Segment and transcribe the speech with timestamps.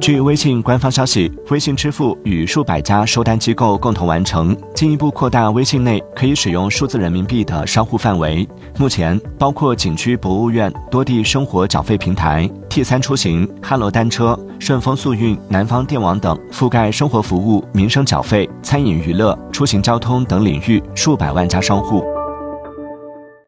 [0.00, 8.48] 据微信官方消息微信支付与数百家收单机构共同完成进一步扩大微信内可以使用数字人民币的商户范围。
[8.78, 22.19] 目前包括景区博物院多地生活缴费平台 t 三出行哈罗单车顺丰速运南方电网等覆盖生活服务民生缴费餐饮娱乐出行交通等领域数百万家商户。